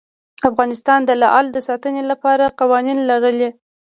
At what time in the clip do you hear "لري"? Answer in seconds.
3.09-3.47